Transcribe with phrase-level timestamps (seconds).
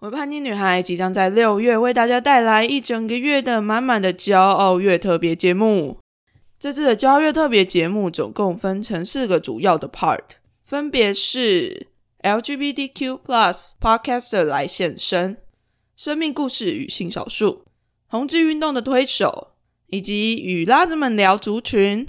[0.00, 5.98] 我叛逆女孩即将在六月为大家带来一整个月的满满的骄傲月特别节目。
[6.56, 10.20] 这次的骄傲月特别节目总共分成四个主要的 part，
[10.64, 11.88] 分别是
[12.22, 13.18] LGBTQ+
[13.80, 15.38] Podcaster 来现身、
[15.96, 17.64] 生命故事与性少数、
[18.08, 19.48] 同志运动的推手，
[19.88, 22.06] 以及与拉子们聊族群。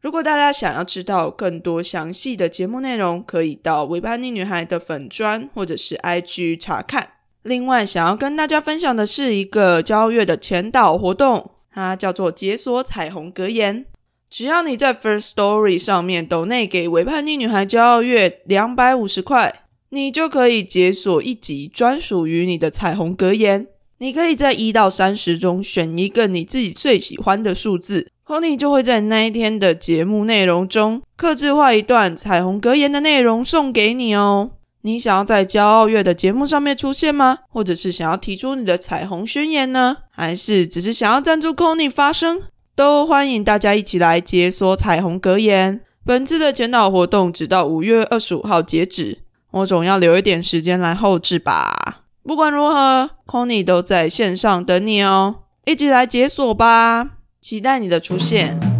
[0.00, 7.13] 如果大家想要知道更多详细的节目内容，可以到维叛逆女孩的粉砖或者是 IG 查看。
[7.44, 13.84] 另外，想要跟大家分享的是一个交月的前导活动，它叫做解锁彩虹格言。
[14.30, 23.66] 只要你在 First Story 上面抖内给维叛逆女孩骄傲月两百五十块，你就可以解锁一集专属于你的彩虹格言。
[23.98, 34.52] 你可以在一到三十中选一个你自己最喜欢的数字，Conny 就会在那一天的节目内容中，刻制化一段彩虹格言的内容送给你哦。
[34.86, 37.38] 你想要在骄傲月的节目上面出现吗？
[37.48, 39.96] 或者是想要提出你的彩虹宣言呢？
[40.10, 42.42] 还是只是想要赞助 Conny 发声？
[42.76, 45.80] 都欢迎大家一起来解锁彩虹格言。
[46.04, 49.20] 本次的前导活动直到五月二十五号截止，
[49.52, 52.02] 我总要留一点时间来后置吧。
[52.22, 57.12] 不管如何，Conny 都在线上等你哦，一起来解锁吧！
[57.40, 58.73] 期待你的出现。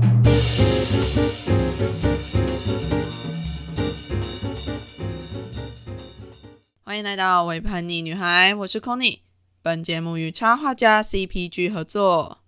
[6.95, 9.19] 欢迎来到《微叛逆女孩》，我是 Conny。
[9.65, 12.39] 本节目与插画家 CPG 合作。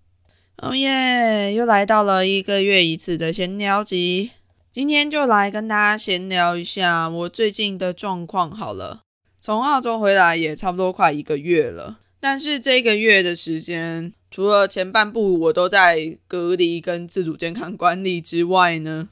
[0.59, 1.53] 哦耶！
[1.53, 4.31] 又来到了一个月一次的闲聊集，
[4.71, 9.03] 今天就来跟大家闲聊一下我最近的状况好了。
[9.41, 19.09] 从澳洲回来也差不多快一个月了，但是这个月的时间，除了前半部我都在隔离跟自主健康管理之外呢，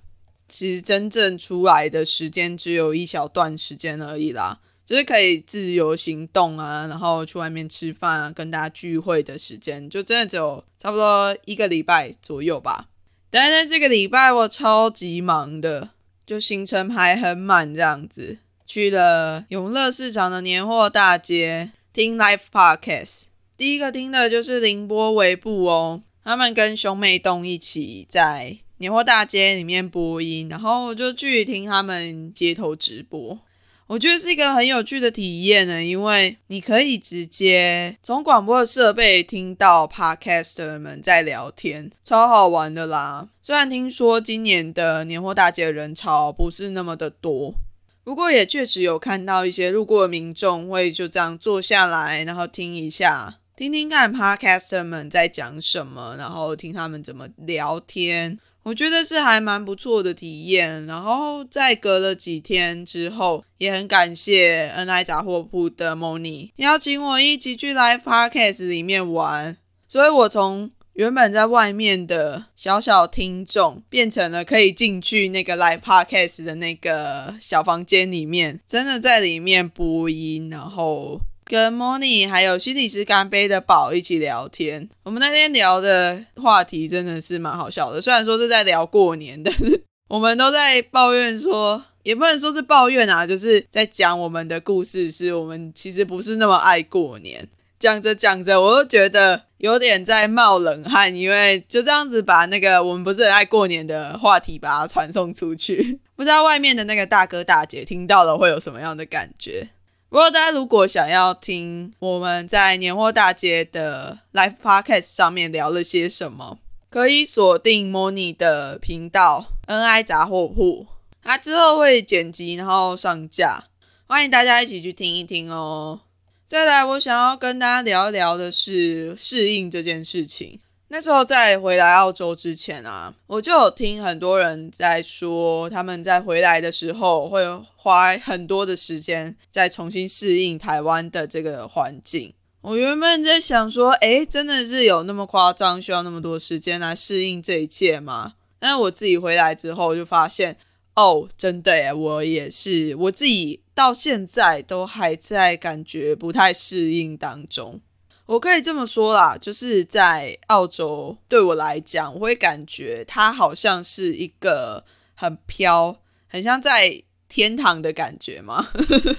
[0.48, 4.60] 其实真正出来的时间只有一小段时间而已啦。
[4.86, 12.88] 就是可以自由行动啊，然后去外面吃饭啊，跟大家聚会的时间，就真的只有差不多一个礼拜左右吧。
[13.30, 15.90] 但是这个礼拜我超级忙的，
[16.26, 23.24] 就行程排很满这样子，去了永乐市场的年货大街听 live podcast。
[23.56, 33.38] 第一个听的就是凌波微步哦，他们跟兄妹洞一起在年货大街里面播音，然后我就去听他们街头直播。
[33.86, 43.28] 我觉得是一个很有趣的体验呢，因为你可以直接从广播的设备听到 podcaster 们在聊天，超好玩的啦。
[43.42, 47.54] 虽然听说今年的年货大街人潮不是那么的多，
[48.02, 58.38] 不过也确实有看到一些路过的民众会就这样坐下来，然后听一下，听听看 podcaster 们在讲什么，然后听他们怎么聊天。
[58.64, 81.20] 我觉得是还蛮不错的体验，然后在隔了几天之后，也很感谢 N I 杂货铺的 Moni 邀请我一起去 Live Podcast 里面玩，所以我从原本在外面的小小听众，变成了可以进去那个 Live Podcast 的那个小房间里面，真的在里面播音，然后。
[81.54, 88.02] 跟 Moni 还有心理师干杯的宝一起聊天，我们那天聊的话题真的是蛮好笑的。
[88.02, 97.48] 虽然说是在聊过年，但是 我们都在抱怨说，也不能说是抱怨啊，就是在讲我们的故事，是我们其实不是那么爱过年。
[97.78, 109.68] 讲着讲着，我都觉得有点在冒冷汗，因为就这样子把那个我们不是很爱过年的话题把它传送出去， 不知道外面的那个大哥大姐听到了会有什么样的感觉。
[110.14, 120.86] 不过，大家如果想要听我们在年货大街的 live podcast 上面聊了些什么，可以锁定 Moni 的频道 NI 杂货铺，
[121.20, 123.64] 它之后会剪辑然后上架，
[124.06, 126.02] 欢迎大家一起去听一听哦。
[126.46, 130.60] 再来，我想要跟大家聊一聊的是适应这件事情。
[130.96, 137.44] 那时候在回来澳洲之前啊，我就有听很多人在说，他们在回来的时候会
[137.74, 142.32] 花很多的时间在重新适应台湾的这个环境。
[142.60, 148.34] 我原本在想说，诶，真的是有那么夸张，需要那么多时间来适应这一切吗？
[148.60, 150.56] 但是我自己回来之后就发现，
[150.94, 157.80] 哦，真的诶，我也是，我自己到现在都还在感觉不太适应当中。
[158.26, 164.82] 我可以这么说啦，就是在澳洲对我来讲，我会感觉它好像是一个
[165.14, 165.94] 很飘、
[166.26, 168.66] 很像在天堂的感觉嘛。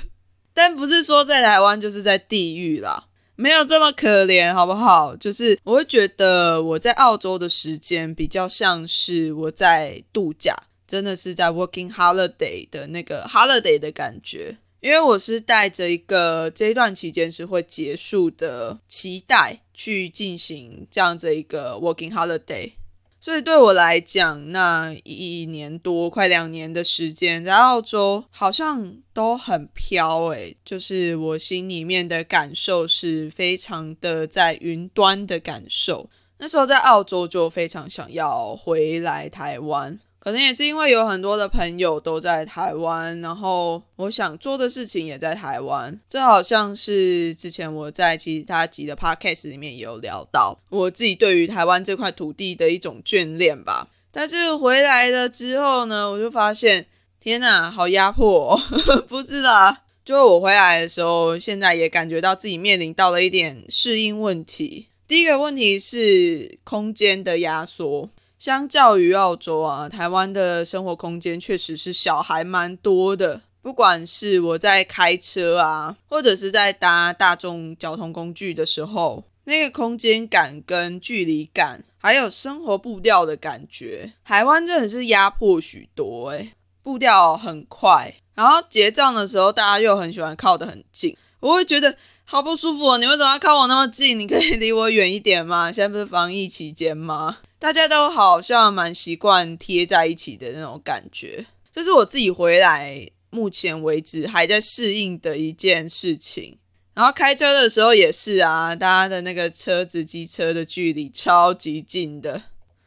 [0.56, 3.06] 但不是说在台湾就是在地狱啦，
[3.36, 5.16] 没有这么可怜，好不好？
[5.18, 10.56] 就是我会觉得我在澳洲的时间比较像是我在度假，
[10.88, 14.58] 真的是在 working holiday 的那个 holiday 的感觉。
[14.82, 22.72] 因为我是带着一个这一段期间是会结束的期待去进行这样子一个 working holiday。
[23.20, 36.08] 所以对我来讲，那一年多快两年的时间在澳洲，好像都很飘诶，就是我心里面的感受是非常的在云端的感受。
[36.38, 40.00] 那时候在澳洲就非常想要回来台湾。
[40.26, 45.96] 可能也是因为有很多的朋友都在台湾，然后我想做的事情也在台湾。
[46.10, 53.88] 这好像是之前我在其他集的 podcast 里面也有聊到，我自己对于台湾这块土地的一种眷恋吧。
[54.12, 56.88] 但是回来了之后呢，我就发现，
[57.20, 58.56] 天哪，好压迫！
[58.56, 58.62] 哦
[59.08, 64.88] 不是啦，就我回来的时候，现在也感觉到自己面临到了一点适应问题。
[65.08, 68.10] 第一个问题是空间的压缩。
[68.46, 73.42] 相较于澳洲啊，台湾的生活空间确实是小还蛮多的。
[73.64, 86.52] 不管是我在开车啊，或者是在搭大众交通工具的时候，那个空间感跟距离感，还有生活步调的感觉，台湾真的是压迫许多诶，
[86.84, 92.98] 步调很快，然后结账的时候，大家又很喜欢靠得很近，我会觉得好不舒服。
[92.98, 94.18] 你为什么要靠我那么近？
[94.18, 95.72] 你可以离我远一点吗？
[95.74, 97.38] 现在不是防疫期间吗？
[97.60, 106.58] 大家都好像蛮习惯贴在一起的那种感觉，这是我自己回来目前为止还在适应的一件事情。
[106.94, 112.42] 然后开车的时候也是啊，大家的那个车子机车的距离超级近的，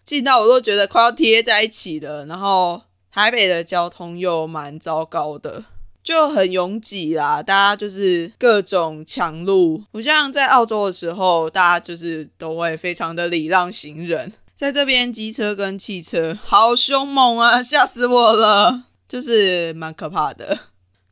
[0.04, 2.24] 近到我都觉得快要贴在一起了。
[2.26, 5.64] 然后台北的交通又蛮糟糕的，
[6.08, 14.32] 就很拥挤啦，大家就是各种抢路，不像在澳洲的时候，大家就是都会非常的礼让行人。
[14.56, 20.58] 在这边，机车跟汽车好凶猛啊，吓死我了，就是蛮可怕的。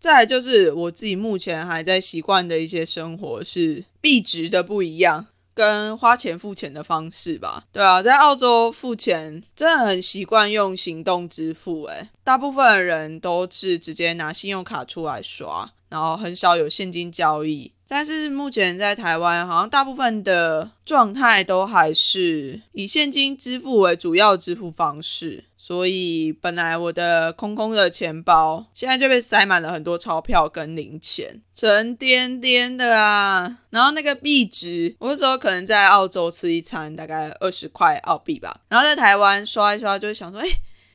[0.00, 5.26] 再来就是我自己目前还在习惯的一些生活是币值的不一样，
[5.56, 7.64] 跟花钱付钱的方式吧。
[7.73, 17.73] 对啊，在澳洲付钱真的很习惯用行动支付，诶，大部分人都是直接拿信用卡出来刷，然后很少有现金交易。
[17.88, 33.59] 但是目前在台湾，好像大部分的状态都还是以现金支付为主要支付方式，所以本来我的空空的钱包现在就被塞满了很多钞票跟零钱，沉甸甸的啊。
[33.71, 40.47] 然后那个币值，我有时候可能在澳洲吃一餐大概二十块澳币吧，然后在台湾刷一刷，就会想说，哎，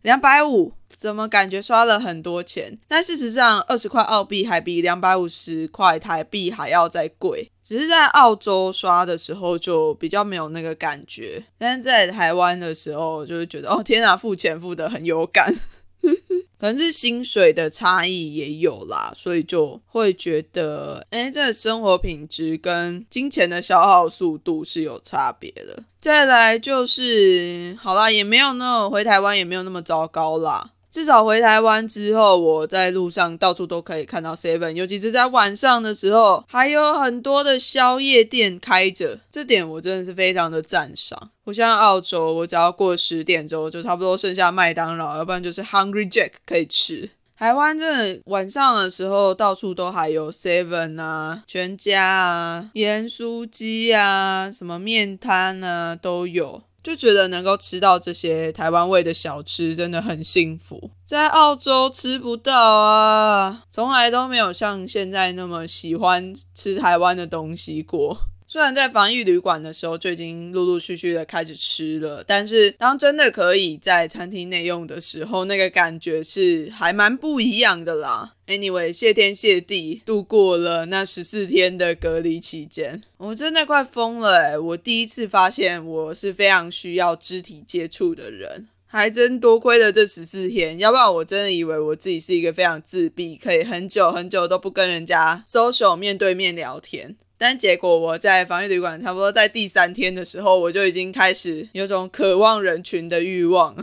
[0.03, 0.71] 两百五。
[0.97, 2.77] 怎么感觉刷了很多钱？
[2.87, 7.51] 但事实上，二十块澳币还比两百五十块台币还要再贵。
[7.71, 15.55] 只是在澳洲刷的时候就比较没有那个感觉，但是在台湾的时候就会觉得，哦天啊，付钱付的很有感。
[16.59, 25.81] 可能是薪水的差异也有啦，所以就会觉得，哎，这生活品质跟金钱的消耗速度是有差别的。
[26.01, 30.71] 再来就是，好啦，也没有那么回台湾也没有那么糟糕啦。
[30.91, 41.31] 至少回台湾之后，我在路上到处都可以看到 Seven，尤其是在晚上的时候，还有很多的宵夜店开着，这点我真的是非常的赞赏。
[41.45, 47.09] 不像澳洲，我只要过十点之后，就差不多剩下麦当劳，要不然就是 Hungry Jack 可以吃。
[47.37, 56.61] 台湾真的晚上的时候，到处都还有 Seven 啊、全家啊、盐酥鸡啊、什么面摊啊都有。
[56.83, 68.17] 就觉得能够吃到这些台湾味的小吃真的很幸福，在澳洲吃不到啊，从来都没有像现在那么喜欢吃台湾的东西过。
[68.51, 78.33] 虽然在防疫旅馆的时候就已经陆陆续续的开始吃了，但是当真的可以在餐厅内用的时候，那个感觉是还蛮不一样的啦。
[78.47, 97.15] Anyway，谢天谢地度过了那十四天的隔离期间，我真的快疯了我第一次发现我是非常需要肢体接触的人，还真多亏了这十四天，要不然我真的以为我自己是一个非常自闭，可以很久很久都不跟人家 social 面对面聊天。
[97.41, 103.75] 但结果我在防疫旅馆差不多在第三天的时候，我就已经开始有种渴望人群的欲望。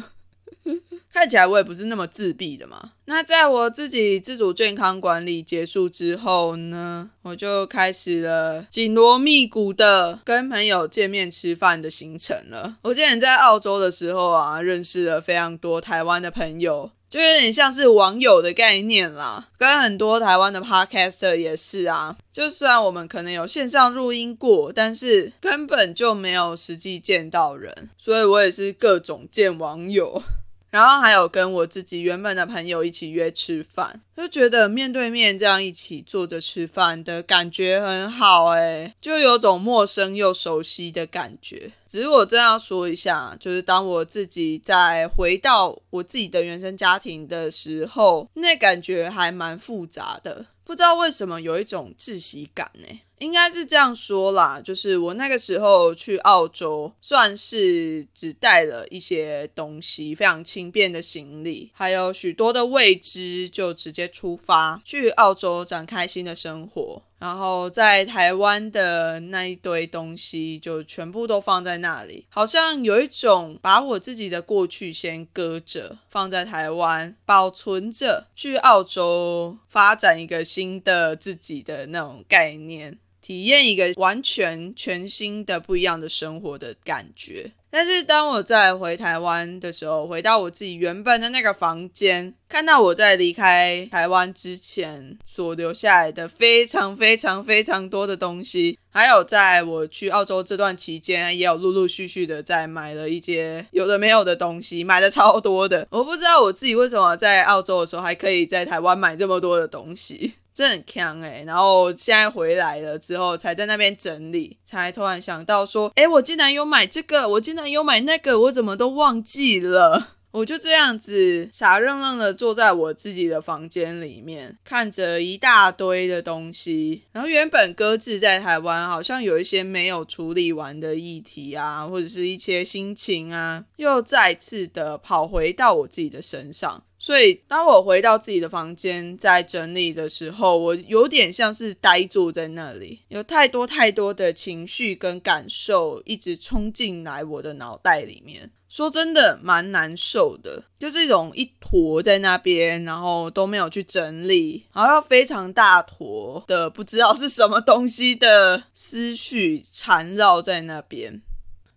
[1.12, 2.92] 看起来我也不是那么自闭的嘛。
[3.06, 12.76] 那在我自己自主健康管理结束之后呢，我就开始了紧锣密鼓的跟朋友见面吃饭的行程了。
[12.82, 16.92] 我之前在澳洲的时候啊，认识了非常多台湾的朋友。
[17.08, 22.16] 就有点像是网友的概念啦，跟很多台湾的 podcaster 也是啊。
[22.30, 30.22] 就虽然我们可能有线上录音过，但是根本就没有实际见到人，所以我也是各种见网友。
[30.70, 41.72] 然后还有跟我自己原本的朋友一起约吃饭，就觉得面对面这样一起坐着吃饭的感觉很好诶，就有种陌生又熟悉的感觉。
[41.86, 53.00] 只是我真要说一下，就是当我自己在回到我自己的原生家庭的时候，那感觉还蛮复杂的，不知道为什么有一种窒息感呢。
[53.20, 67.02] 应该是这样说啦，就是我那个时候去澳洲，算是只带了一些东西，非常轻便的行李，还有许多的未知，就直接出发去澳洲展开新的生活。
[67.18, 82.96] 然后在台湾的那一堆东西就全部都放在那里，好像有一种把我自己的过去先搁着，放在台湾保存着，去澳洲发展一个新的自己的那种概念。
[83.28, 87.52] 体验一个完全全新的不一样的生活的感觉。
[87.68, 105.86] 但是当我在回台湾的时候，回到我自己原本的那个房间，看到我在离开台湾之前所留下来的非常非常非常多的东西，还有在我去澳洲这段期间，也有陆陆续续的在买了一些有的没有的东西，买的超多的。
[105.90, 110.32] 我不知道我自己为什么在澳洲的时候还可以在台湾买这么多的东西。
[110.58, 120.14] 真的很强哎，然后现在回来了之后，才在那边整理，才突然想到说，哎，我竟然有买这个，我竟然有买那个，我怎么都忘记了？
[120.32, 136.82] 我就这样子傻愣愣的坐在我自己的房间里面，看着一大堆的东西，然后原本搁置在台湾，好像有一些没有处理完的议题啊，或者是一些心情啊，又再次的跑回到我自己的身上。
[137.00, 148.50] 所以，当我回到自己的房间在整理的时候，我有点像是呆坐在那里，有太多太多的情绪跟感受一直冲进来我的脑袋里面。
[148.68, 161.22] 说真的，蛮难受的，就是一种一坨在那边，然后都没有去整理，好像非常大坨的不知道是什么东西的思绪缠绕在那边。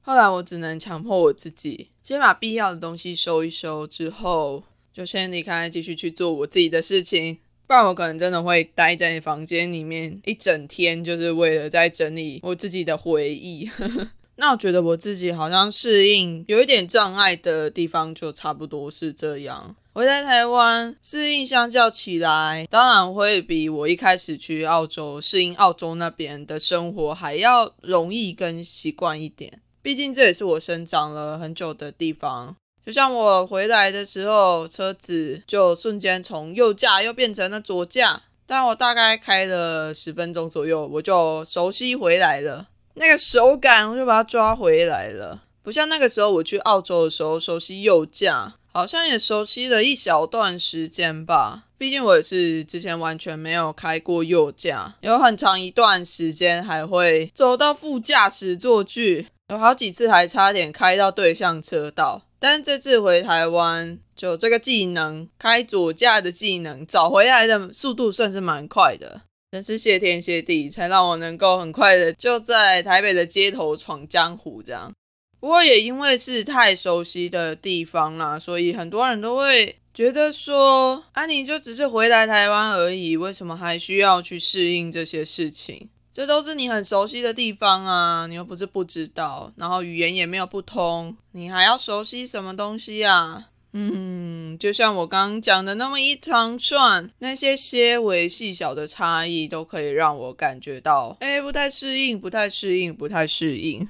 [0.01, 4.63] 后来我只能强迫我自己，先把必要的东西收一收之后。
[4.93, 13.69] 就先离开，继续去做我自己的事情，不然我可能真的会待在房间里面一整天，就是为了在整理我自己的回忆。
[14.36, 19.75] 那我觉得我自己好像适应有一点障碍的地方，就差不多是这样。
[19.93, 29.62] 回在台湾适应相较起来，当然会比我一开始去澳洲适应澳洲那边的生活还要容易跟习惯一点。
[29.81, 32.55] 毕竟这也是我生长了很久的地方。
[32.85, 42.67] 就像我回来的时候，车子就瞬间从右驾又变成了左驾，但我大概开了十分钟左右，我就熟悉回来了。
[42.95, 45.43] 那个手感，我就把它抓回来了。
[45.63, 51.65] 不像那个时候我去澳洲的时候，熟悉右驾，好像也熟悉了一小段时间吧。
[51.77, 62.23] 毕竟我也是之前完全没有开过右驾，有很长一段时间还会走到副驾驶座去，有好几次还差点开到对向车道。
[62.43, 69.21] 但这次回台湾，就这个技能开左驾的技能找回来的速度算是蛮快的，
[69.51, 74.91] 真是谢天谢地，才让我能够很快的就在台北的街头闯江湖这样。
[75.39, 85.89] 不过也因为是太熟悉的地方啦，所以很多人都会觉得说，安妮就只是回来台湾而已，为什么还需要去适应这些事情？
[86.13, 93.48] 这都是你很熟悉的地方啊，你又不是不知道，然后语言也没有不通，你还要熟悉什么东西啊？
[93.74, 103.88] 嗯，就像我刚刚讲的那么一长串，那些些微细小的差异都可以让我感觉到，哎，不太适应，不太适应，不太适应。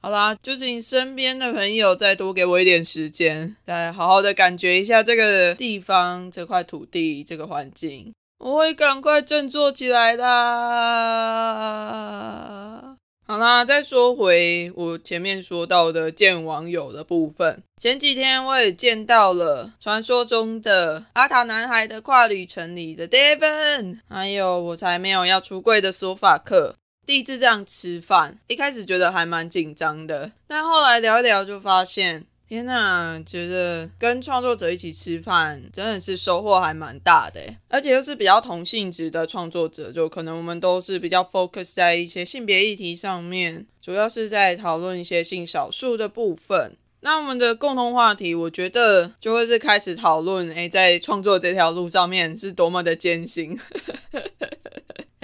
[0.00, 8.12] 好啦，就请身边的朋友再多给我一点时间，再好好的感觉一下这个地方、这块土地、这个环境。
[8.38, 10.24] 我会赶快振作起来的。
[13.26, 17.62] 好啦，再说回我前面说到的见网友的部分。
[17.80, 26.74] 前几天我也见到了传说中的阿塔男孩的跨旅程里的 Devon，还有我才没有要出柜的索法克。
[27.06, 32.26] 第一次这样吃饭，一开始觉得还蛮紧张的，但后来聊一聊就发现。
[32.46, 46.76] 天呐，觉得跟创作者一起吃饭真的是收获还蛮大的，而且又是比较同性质的创作者，就可能我们都是比较 focus 在一些性别议题上面，主要是在讨论一些性少数的部分。
[47.00, 53.58] 那我们的共同话题，我觉得就会是开始讨论，诶，在创作这条路上面是多么的艰辛。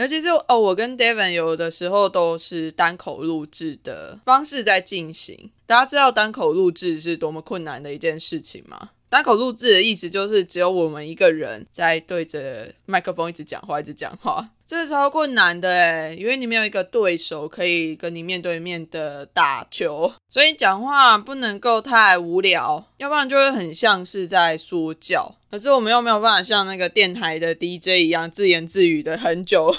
[0.00, 5.50] 尤其是哦，我跟 Devon 有的时候都是单口录制的方式在进行。
[5.66, 8.92] 大家知道单口录制是多么困难的一件事情吗？
[9.10, 25.34] 单口录制的意思就是只有我们一个人在对着麦克风一直讲话，一直讲话，这是超困难的诶因为你没有一个对手可以跟你面对面的打球，所以讲话不能够太无聊，要不然就会很像是在说教。
[25.50, 29.74] 可是我们又没有办法像那个电台的 DJ 一样自言自语的很久，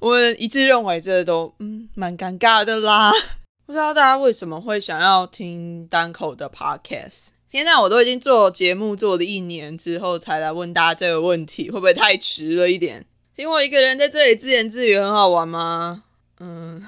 [0.00, 3.12] 我们一致认为这都嗯蛮尴尬的啦。
[3.66, 7.32] 不知道大家为什么会想要听单口的 podcast？
[7.50, 13.04] 天呐，我都已经做节目做了一年之后才来问大家这个问题，会不会太迟了一点？
[13.40, 16.04] 听我一个人在这里自言自语很好玩吗？
[16.40, 16.86] 嗯，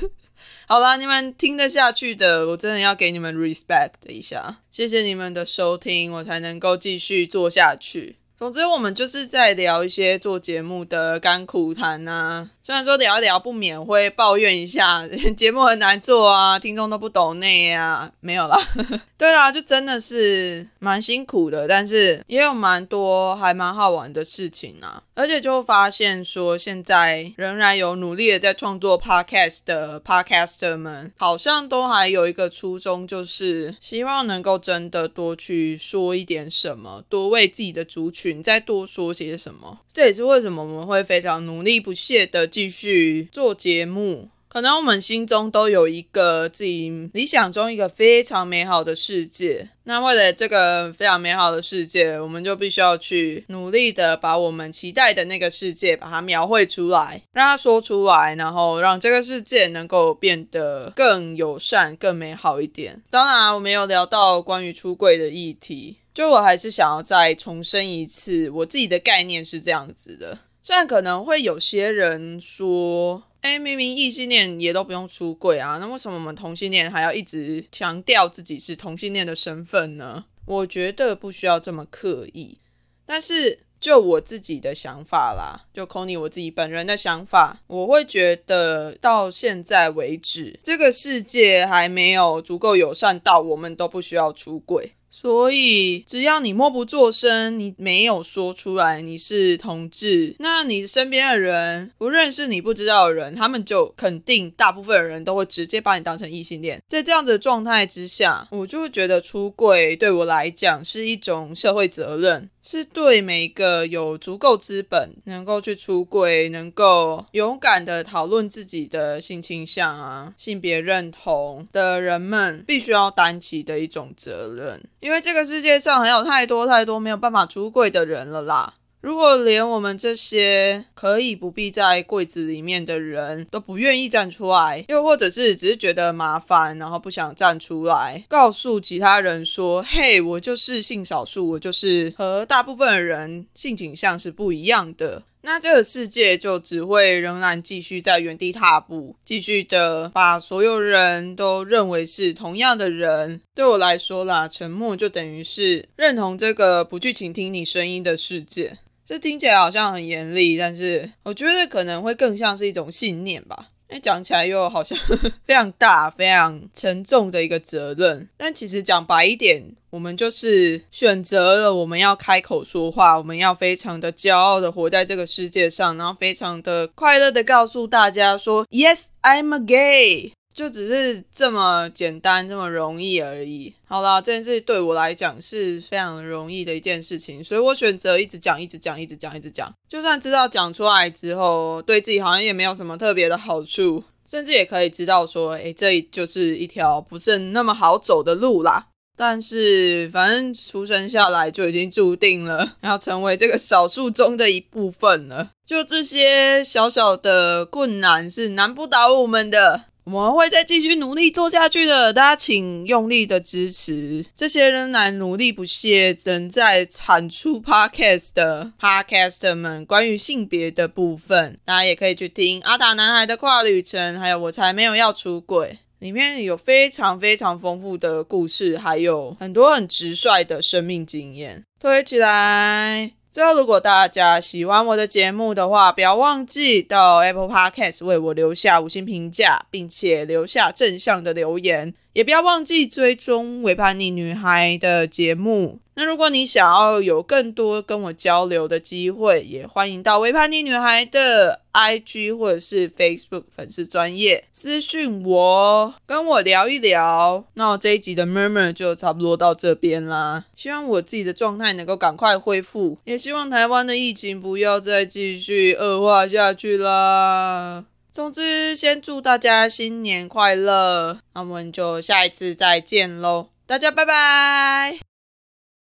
[0.68, 8.16] 好啦，你们听得下去的，我真的要给你们 respect 一下，谢谢你们的收听，我才能够继续做下去。
[8.38, 12.50] 总之，我们就是在聊一些做节目的甘苦谈呐。
[12.62, 18.58] 虽然说聊一聊不免会抱怨一下 节目很难做啊，听众都不懂那啊，没有啦。
[19.16, 25.02] 对啦，就真的是蛮辛苦的，但是也有蛮多还蛮好玩的事情啊。
[25.14, 39.80] 而且就发现说，现在仍然有努力的在创作 podcast 的 podcaster 们，好像都还有一个初衷，就是希望能够真的多去说一点什么，多为自己的族群你再多说些什么。
[39.92, 44.28] 这也是为什么我们会非常努力不懈的继续做节目。
[44.48, 63.02] 可能我们心中都有一个自己理想中一个非常美好的世界，那为了这个非常美好的世界，我们就必须要去努力的把我们期待的那个世界把它描绘出来，让它说出来，然后让这个世界能够变得更友善、更美好一点。
[63.10, 70.38] 当然，我们有聊到关于出柜的议题，就我还是想要再重申一次，我自己的概念是这样子的。
[70.62, 73.24] 虽然可能会有些人说。
[73.42, 80.24] 哎，明明异性恋也都不用出柜啊，那为什么我们同性恋还要一直强调自己是同性恋的身份呢？
[80.46, 82.58] 我觉得不需要这么刻意。
[83.04, 94.95] 但是就我自己的想法啦，就 Kony 我自己本人的想法，我会觉得到现在为止，这个世界还没有足够友善到我们都不需要出柜。
[95.18, 106.82] 所以，只要你默不作声，你没有说出来你是同志，那你身边的人不认识你不知道的人，他们就肯定大部分的人都会直接把你当成异性恋。
[106.86, 112.50] 在这样的状态之下，我就会觉得出柜对我来讲是一种社会责任。
[112.66, 124.82] 是对每一个有足够资本能够去出柜、能够勇敢的讨论自己的性倾向啊、性别认同的人们，必须要担起的一种责任。
[124.98, 128.74] 因为这个世界上还有太多太多没有办法出柜的人了啦。
[129.06, 153.40] 如果连我们这些可以不必在柜子里面的人都不愿意站出来，又或者是只是觉得麻烦，然后不想站出来，告诉其他人说：“嘿，我就是性少数，我就是和大部分人性倾向是不一样的。”那这个世界就只会仍然继续在原地踏步，继续的把所有人都认为是同样的人。
[153.54, 158.78] 对我来说啦，沉默就等于是认同这个不去倾听你声音的世界。
[159.06, 163.68] 这听起来好像很严厉，但是我觉得可能会更像是一种信念吧。
[163.88, 164.98] 因为讲起来又好像
[165.46, 168.28] 非常大、非常沉重的一个责任。
[168.36, 183.74] 但其实讲白一点，我们就是选择了我们要开口说话，我们要非常的骄傲的活在这个世界上，然后非常的快乐的告诉大家说：“Yes, I'm a gay。”就只是这么简单，这么容易而已。
[183.84, 189.70] 好啦，这件事对我来讲是非常容易的一件事情，所以我选择一直讲，一直讲，一直讲，一直讲。
[189.86, 198.86] 就算知道讲出来之后，对自己好像也没有什么特别的好处，甚至也可以知道说，诶，这就是一条不是那么好走的路啦。
[199.14, 205.50] 但是，反正出生下来就已经注定了要成为这个少数中的一部分了。
[205.66, 209.84] 就这些小小的困难是难不倒我们的。
[210.06, 219.84] 我们会再继续努力做下去的，大家请用力的支持这些仍然努力不懈、仍在产出 podcast 的 podcaster 们。
[219.84, 233.15] 关于性别的部分，大家也可以去听《阿达男孩的跨旅程》，还有《我才没有要出轨》，里面有非常非常丰富的故事，还有很多很直率的生命经验，推起来。
[233.36, 241.92] 最后，如果大家喜欢我的节目的话，不要忘记到 Apple Podcast 为我留下五星评价，并且留下正向的留言。
[242.14, 245.78] 也不要忘记追踪维叛逆女孩的节目。
[245.96, 257.44] 那如果你想要有更多跟我交流的机会，也欢迎到维叛逆女孩的 IG 或者是 Facebook 粉丝专业私讯我，跟我聊一聊。
[257.52, 260.46] 那我这一集的 Murmur 就差不多到这边啦。
[260.54, 267.84] 希望我自己的状态能够赶快恢复，也希望台湾的疫情不要再继续恶化下去啦。
[268.10, 275.15] 总之，先祝大家新年快乐，那我们就下一次再见喽，大家拜拜。